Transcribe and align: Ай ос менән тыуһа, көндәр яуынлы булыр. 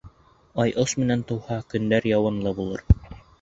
Ай 0.63 0.71
ос 0.83 0.95
менән 1.01 1.25
тыуһа, 1.31 1.59
көндәр 1.75 2.09
яуынлы 2.13 2.55
булыр. 2.63 2.85